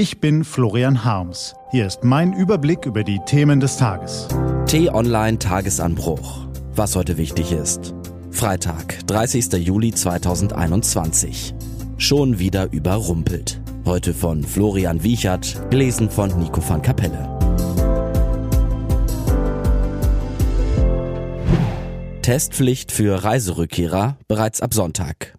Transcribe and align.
Ich 0.00 0.18
bin 0.18 0.44
Florian 0.44 1.04
Harms. 1.04 1.54
Hier 1.72 1.86
ist 1.86 2.04
mein 2.04 2.32
Überblick 2.32 2.86
über 2.86 3.04
die 3.04 3.20
Themen 3.26 3.60
des 3.60 3.76
Tages. 3.76 4.28
T-Online 4.66 5.38
Tagesanbruch. 5.38 6.46
Was 6.74 6.96
heute 6.96 7.18
wichtig 7.18 7.52
ist. 7.52 7.92
Freitag, 8.30 9.06
30. 9.08 9.52
Juli 9.62 9.92
2021. 9.92 11.54
Schon 11.98 12.38
wieder 12.38 12.72
überrumpelt. 12.72 13.60
Heute 13.84 14.14
von 14.14 14.42
Florian 14.42 15.02
Wiechert, 15.02 15.68
gelesen 15.68 16.08
von 16.08 16.30
Nico 16.38 16.66
van 16.66 16.80
Kapelle. 16.80 17.28
Testpflicht 22.22 22.90
für 22.90 23.22
Reiserückkehrer 23.22 24.16
bereits 24.28 24.62
ab 24.62 24.72
Sonntag. 24.72 25.38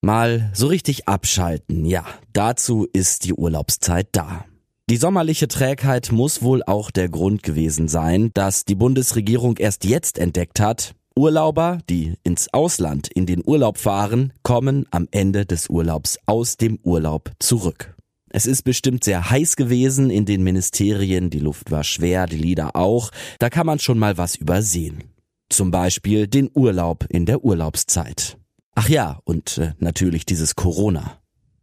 Mal 0.00 0.50
so 0.54 0.68
richtig 0.68 1.08
abschalten, 1.08 1.84
ja, 1.84 2.04
dazu 2.32 2.86
ist 2.92 3.24
die 3.24 3.34
Urlaubszeit 3.34 4.08
da. 4.12 4.44
Die 4.88 4.96
sommerliche 4.96 5.48
Trägheit 5.48 6.12
muss 6.12 6.40
wohl 6.40 6.62
auch 6.62 6.92
der 6.92 7.08
Grund 7.08 7.42
gewesen 7.42 7.88
sein, 7.88 8.30
dass 8.32 8.64
die 8.64 8.76
Bundesregierung 8.76 9.56
erst 9.56 9.84
jetzt 9.84 10.18
entdeckt 10.18 10.60
hat, 10.60 10.94
Urlauber, 11.16 11.78
die 11.90 12.14
ins 12.22 12.54
Ausland 12.54 13.08
in 13.08 13.26
den 13.26 13.42
Urlaub 13.44 13.76
fahren, 13.76 14.32
kommen 14.44 14.86
am 14.92 15.08
Ende 15.10 15.44
des 15.46 15.68
Urlaubs 15.68 16.16
aus 16.26 16.56
dem 16.56 16.78
Urlaub 16.84 17.32
zurück. 17.40 17.96
Es 18.30 18.46
ist 18.46 18.62
bestimmt 18.62 19.02
sehr 19.02 19.28
heiß 19.28 19.56
gewesen 19.56 20.10
in 20.10 20.26
den 20.26 20.44
Ministerien, 20.44 21.28
die 21.28 21.40
Luft 21.40 21.72
war 21.72 21.82
schwer, 21.82 22.26
die 22.26 22.36
Lieder 22.36 22.76
auch, 22.76 23.10
da 23.40 23.50
kann 23.50 23.66
man 23.66 23.80
schon 23.80 23.98
mal 23.98 24.16
was 24.16 24.36
übersehen. 24.36 25.02
Zum 25.48 25.72
Beispiel 25.72 26.28
den 26.28 26.50
Urlaub 26.54 27.04
in 27.08 27.26
der 27.26 27.42
Urlaubszeit. 27.42 28.38
Ach 28.80 28.88
ja, 28.88 29.18
und 29.24 29.58
äh, 29.58 29.72
natürlich 29.80 30.24
dieses 30.24 30.54
Corona. 30.54 31.18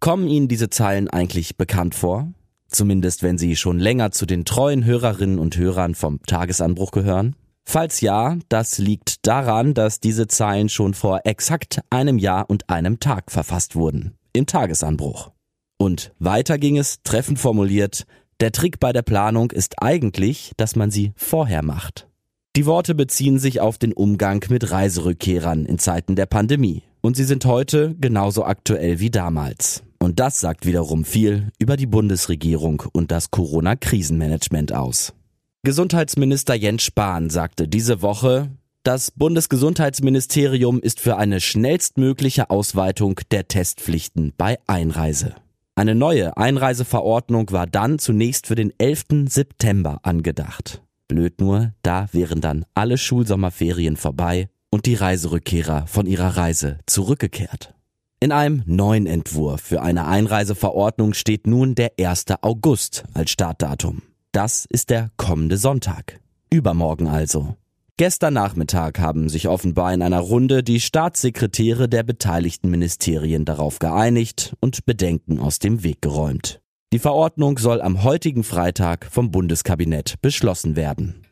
Kommen 0.00 0.26
Ihnen 0.26 0.48
diese 0.48 0.70
Zeilen 0.70 1.08
eigentlich 1.08 1.56
bekannt 1.56 1.94
vor? 1.94 2.32
Zumindest 2.66 3.22
wenn 3.22 3.38
Sie 3.38 3.54
schon 3.54 3.78
länger 3.78 4.10
zu 4.10 4.26
den 4.26 4.44
treuen 4.44 4.84
Hörerinnen 4.84 5.38
und 5.38 5.56
Hörern 5.56 5.94
vom 5.94 6.20
Tagesanbruch 6.24 6.90
gehören? 6.90 7.36
Falls 7.64 8.00
ja, 8.00 8.36
das 8.48 8.78
liegt 8.78 9.24
daran, 9.24 9.72
dass 9.72 10.00
diese 10.00 10.26
Zeilen 10.26 10.68
schon 10.68 10.94
vor 10.94 11.20
exakt 11.22 11.80
einem 11.90 12.18
Jahr 12.18 12.50
und 12.50 12.68
einem 12.70 12.98
Tag 12.98 13.30
verfasst 13.30 13.76
wurden. 13.76 14.16
Im 14.32 14.46
Tagesanbruch. 14.46 15.30
Und 15.78 16.12
weiter 16.18 16.58
ging 16.58 16.76
es, 16.76 17.04
treffend 17.04 17.38
formuliert, 17.38 18.04
der 18.40 18.50
Trick 18.50 18.80
bei 18.80 18.92
der 18.92 19.02
Planung 19.02 19.52
ist 19.52 19.80
eigentlich, 19.80 20.54
dass 20.56 20.74
man 20.74 20.90
sie 20.90 21.12
vorher 21.14 21.62
macht. 21.62 22.08
Die 22.56 22.66
Worte 22.66 22.94
beziehen 22.96 23.38
sich 23.38 23.60
auf 23.60 23.78
den 23.78 23.92
Umgang 23.92 24.44
mit 24.48 24.72
Reiserückkehrern 24.72 25.66
in 25.66 25.78
Zeiten 25.78 26.16
der 26.16 26.26
Pandemie. 26.26 26.82
Und 27.06 27.16
sie 27.16 27.22
sind 27.22 27.44
heute 27.44 27.94
genauso 28.00 28.44
aktuell 28.44 28.98
wie 28.98 29.12
damals. 29.12 29.84
Und 30.00 30.18
das 30.18 30.40
sagt 30.40 30.66
wiederum 30.66 31.04
viel 31.04 31.52
über 31.56 31.76
die 31.76 31.86
Bundesregierung 31.86 32.82
und 32.92 33.12
das 33.12 33.30
Corona-Krisenmanagement 33.30 34.72
aus. 34.72 35.14
Gesundheitsminister 35.62 36.56
Jens 36.56 36.82
Spahn 36.82 37.30
sagte 37.30 37.68
diese 37.68 38.02
Woche, 38.02 38.50
das 38.82 39.12
Bundesgesundheitsministerium 39.12 40.80
ist 40.80 40.98
für 40.98 41.16
eine 41.16 41.40
schnellstmögliche 41.40 42.50
Ausweitung 42.50 43.20
der 43.30 43.46
Testpflichten 43.46 44.32
bei 44.36 44.58
Einreise. 44.66 45.36
Eine 45.76 45.94
neue 45.94 46.36
Einreiseverordnung 46.36 47.52
war 47.52 47.68
dann 47.68 48.00
zunächst 48.00 48.48
für 48.48 48.56
den 48.56 48.72
11. 48.78 49.28
September 49.28 50.00
angedacht. 50.02 50.82
Blöd 51.06 51.40
nur, 51.40 51.72
da 51.82 52.08
wären 52.10 52.40
dann 52.40 52.64
alle 52.74 52.98
Schulsommerferien 52.98 53.96
vorbei 53.96 54.48
und 54.76 54.84
die 54.84 54.94
Reiserückkehrer 54.94 55.86
von 55.86 56.04
ihrer 56.04 56.36
Reise 56.36 56.80
zurückgekehrt. 56.84 57.72
In 58.20 58.30
einem 58.30 58.62
neuen 58.66 59.06
Entwurf 59.06 59.62
für 59.62 59.80
eine 59.80 60.06
Einreiseverordnung 60.06 61.14
steht 61.14 61.46
nun 61.46 61.74
der 61.74 61.92
1. 61.98 62.26
August 62.42 63.04
als 63.14 63.30
Startdatum. 63.30 64.02
Das 64.32 64.66
ist 64.68 64.90
der 64.90 65.12
kommende 65.16 65.56
Sonntag. 65.56 66.20
Übermorgen 66.50 67.06
also. 67.06 67.56
Gestern 67.96 68.34
Nachmittag 68.34 68.98
haben 68.98 69.30
sich 69.30 69.48
offenbar 69.48 69.94
in 69.94 70.02
einer 70.02 70.20
Runde 70.20 70.62
die 70.62 70.80
Staatssekretäre 70.80 71.88
der 71.88 72.02
beteiligten 72.02 72.68
Ministerien 72.68 73.46
darauf 73.46 73.78
geeinigt 73.78 74.56
und 74.60 74.84
Bedenken 74.84 75.38
aus 75.38 75.58
dem 75.58 75.84
Weg 75.84 76.02
geräumt. 76.02 76.60
Die 76.92 76.98
Verordnung 76.98 77.56
soll 77.56 77.80
am 77.80 78.04
heutigen 78.04 78.44
Freitag 78.44 79.06
vom 79.10 79.30
Bundeskabinett 79.30 80.16
beschlossen 80.20 80.76
werden. 80.76 81.25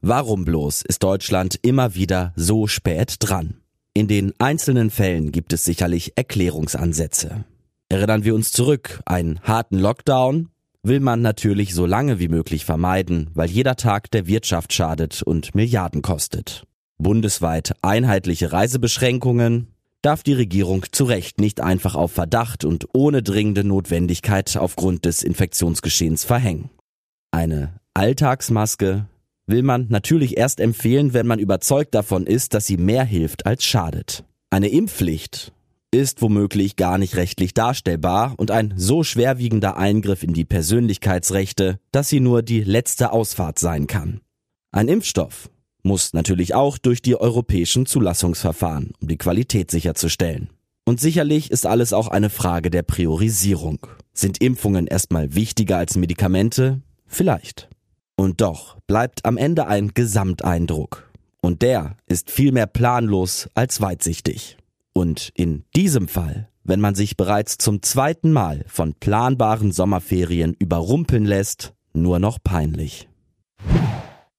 Warum 0.00 0.44
bloß 0.44 0.82
ist 0.82 1.02
Deutschland 1.02 1.58
immer 1.62 1.96
wieder 1.96 2.32
so 2.36 2.68
spät 2.68 3.16
dran? 3.18 3.56
In 3.94 4.06
den 4.06 4.32
einzelnen 4.38 4.90
Fällen 4.90 5.32
gibt 5.32 5.52
es 5.52 5.64
sicherlich 5.64 6.12
Erklärungsansätze. 6.14 7.44
Erinnern 7.88 8.22
wir 8.22 8.36
uns 8.36 8.52
zurück, 8.52 9.00
einen 9.06 9.40
harten 9.40 9.76
Lockdown 9.76 10.50
will 10.84 11.00
man 11.00 11.20
natürlich 11.20 11.74
so 11.74 11.84
lange 11.84 12.20
wie 12.20 12.28
möglich 12.28 12.64
vermeiden, 12.64 13.30
weil 13.34 13.50
jeder 13.50 13.74
Tag 13.74 14.08
der 14.12 14.28
Wirtschaft 14.28 14.72
schadet 14.72 15.22
und 15.22 15.56
Milliarden 15.56 16.00
kostet. 16.00 16.62
Bundesweit 16.98 17.74
einheitliche 17.82 18.52
Reisebeschränkungen 18.52 19.66
darf 20.00 20.22
die 20.22 20.32
Regierung 20.32 20.84
zu 20.92 21.04
Recht 21.04 21.40
nicht 21.40 21.60
einfach 21.60 21.96
auf 21.96 22.12
Verdacht 22.12 22.64
und 22.64 22.86
ohne 22.92 23.24
dringende 23.24 23.64
Notwendigkeit 23.64 24.56
aufgrund 24.56 25.04
des 25.06 25.24
Infektionsgeschehens 25.24 26.24
verhängen. 26.24 26.70
Eine 27.32 27.80
Alltagsmaske 27.94 29.06
will 29.48 29.62
man 29.62 29.86
natürlich 29.88 30.36
erst 30.36 30.60
empfehlen, 30.60 31.14
wenn 31.14 31.26
man 31.26 31.38
überzeugt 31.38 31.94
davon 31.94 32.26
ist, 32.26 32.54
dass 32.54 32.66
sie 32.66 32.76
mehr 32.76 33.04
hilft 33.04 33.46
als 33.46 33.64
schadet. 33.64 34.24
Eine 34.50 34.68
Impfpflicht 34.68 35.52
ist 35.90 36.20
womöglich 36.20 36.76
gar 36.76 36.98
nicht 36.98 37.16
rechtlich 37.16 37.54
darstellbar 37.54 38.34
und 38.36 38.50
ein 38.50 38.74
so 38.76 39.02
schwerwiegender 39.02 39.76
Eingriff 39.76 40.22
in 40.22 40.34
die 40.34 40.44
Persönlichkeitsrechte, 40.44 41.78
dass 41.92 42.08
sie 42.08 42.20
nur 42.20 42.42
die 42.42 42.62
letzte 42.62 43.12
Ausfahrt 43.12 43.58
sein 43.58 43.86
kann. 43.86 44.20
Ein 44.70 44.88
Impfstoff 44.88 45.50
muss 45.82 46.12
natürlich 46.12 46.54
auch 46.54 46.76
durch 46.76 47.00
die 47.00 47.16
europäischen 47.16 47.86
Zulassungsverfahren, 47.86 48.92
um 49.00 49.08
die 49.08 49.16
Qualität 49.16 49.70
sicherzustellen. 49.70 50.50
Und 50.84 51.00
sicherlich 51.00 51.50
ist 51.50 51.66
alles 51.66 51.92
auch 51.92 52.08
eine 52.08 52.30
Frage 52.30 52.70
der 52.70 52.82
Priorisierung. 52.82 53.86
Sind 54.12 54.40
Impfungen 54.40 54.86
erstmal 54.86 55.34
wichtiger 55.34 55.78
als 55.78 55.96
Medikamente? 55.96 56.82
Vielleicht. 57.06 57.68
Und 58.18 58.40
doch 58.40 58.76
bleibt 58.88 59.24
am 59.24 59.36
Ende 59.36 59.68
ein 59.68 59.94
Gesamteindruck. 59.94 61.08
Und 61.40 61.62
der 61.62 61.96
ist 62.06 62.32
viel 62.32 62.50
mehr 62.50 62.66
planlos 62.66 63.48
als 63.54 63.80
weitsichtig. 63.80 64.56
Und 64.92 65.30
in 65.36 65.62
diesem 65.76 66.08
Fall, 66.08 66.48
wenn 66.64 66.80
man 66.80 66.96
sich 66.96 67.16
bereits 67.16 67.58
zum 67.58 67.80
zweiten 67.80 68.32
Mal 68.32 68.64
von 68.66 68.94
planbaren 68.94 69.70
Sommerferien 69.70 70.56
überrumpeln 70.58 71.26
lässt, 71.26 71.74
nur 71.92 72.18
noch 72.18 72.38
peinlich. 72.42 73.08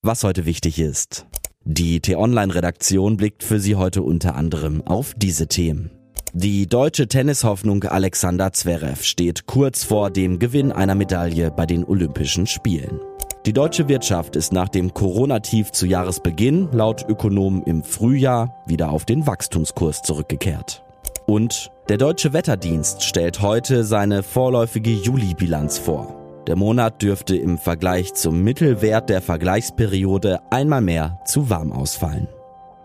Was 0.00 0.24
heute 0.24 0.46
wichtig 0.46 0.78
ist. 0.78 1.26
Die 1.62 2.00
T-Online-Redaktion 2.00 3.18
blickt 3.18 3.42
für 3.42 3.60
Sie 3.60 3.76
heute 3.76 4.02
unter 4.02 4.36
anderem 4.36 4.80
auf 4.86 5.12
diese 5.14 5.48
Themen. 5.48 5.90
Die 6.32 6.66
deutsche 6.66 7.08
Tennishoffnung 7.08 7.84
Alexander 7.84 8.52
Zverev 8.54 9.02
steht 9.02 9.46
kurz 9.46 9.84
vor 9.84 10.10
dem 10.10 10.38
Gewinn 10.38 10.72
einer 10.72 10.94
Medaille 10.94 11.50
bei 11.50 11.66
den 11.66 11.84
Olympischen 11.84 12.46
Spielen. 12.46 13.00
Die 13.46 13.52
deutsche 13.52 13.86
Wirtschaft 13.86 14.34
ist 14.34 14.52
nach 14.52 14.68
dem 14.68 14.92
Corona-Tief 14.92 15.70
zu 15.70 15.86
Jahresbeginn 15.86 16.68
laut 16.72 17.08
Ökonomen 17.08 17.62
im 17.62 17.84
Frühjahr 17.84 18.56
wieder 18.66 18.90
auf 18.90 19.04
den 19.04 19.24
Wachstumskurs 19.24 20.02
zurückgekehrt. 20.02 20.82
Und 21.26 21.70
der 21.88 21.96
deutsche 21.96 22.32
Wetterdienst 22.32 23.04
stellt 23.04 23.42
heute 23.42 23.84
seine 23.84 24.24
vorläufige 24.24 24.90
Juli-Bilanz 24.90 25.78
vor. 25.78 26.42
Der 26.48 26.56
Monat 26.56 27.02
dürfte 27.02 27.36
im 27.36 27.56
Vergleich 27.56 28.14
zum 28.14 28.42
Mittelwert 28.42 29.10
der 29.10 29.22
Vergleichsperiode 29.22 30.40
einmal 30.50 30.80
mehr 30.80 31.20
zu 31.24 31.48
warm 31.48 31.70
ausfallen. 31.70 32.26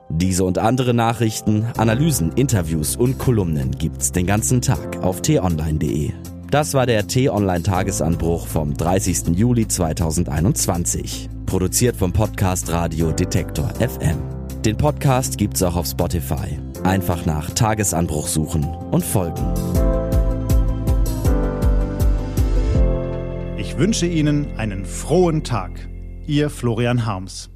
Diese 0.10 0.44
und 0.44 0.60
andere 0.60 0.94
Nachrichten, 0.94 1.66
Analysen, 1.76 2.34
Interviews 2.34 2.96
und 2.96 3.18
Kolumnen 3.18 3.72
gibt's 3.72 4.12
den 4.12 4.28
ganzen 4.28 4.62
Tag 4.62 5.02
auf 5.02 5.24
t-online.de. 5.24 6.12
Das 6.52 6.74
war 6.74 6.86
der 6.86 7.08
T-Online-Tagesanbruch 7.08 8.46
vom 8.46 8.74
30. 8.74 9.38
Juli 9.38 9.70
2021. 9.70 11.30
Produziert 11.46 11.96
vom 11.96 12.12
Podcast 12.12 12.70
Radio 12.74 13.14
Detektor 13.14 13.70
FM. 13.76 14.18
Den 14.66 14.76
Podcast 14.76 15.38
gibt's 15.38 15.64
auch 15.64 15.78
auf 15.78 15.86
Spotify. 15.86 16.60
Einfach 16.84 17.26
nach 17.26 17.52
Tagesanbruch 17.52 18.28
suchen 18.28 18.66
und 18.66 19.06
folgen. 19.06 19.42
Ich 23.58 23.78
wünsche 23.78 24.08
Ihnen 24.08 24.58
einen 24.58 24.84
frohen 24.84 25.46
Tag. 25.46 25.72
Ihr 26.28 26.50
Florian 26.50 27.06
Harms. 27.06 27.50